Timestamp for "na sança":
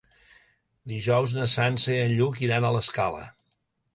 1.41-1.93